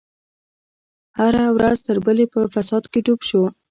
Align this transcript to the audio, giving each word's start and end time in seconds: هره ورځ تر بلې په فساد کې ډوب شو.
هره 1.17 1.43
ورځ 1.55 1.77
تر 1.87 1.97
بلې 2.05 2.25
په 2.33 2.39
فساد 2.53 2.83
کې 2.91 2.99
ډوب 3.05 3.21
شو. 3.29 3.41